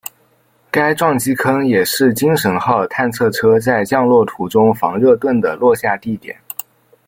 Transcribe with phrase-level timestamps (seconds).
[0.71, 6.35] 该撞击坑也是精神号探测车在降落途中防热盾的落下地点。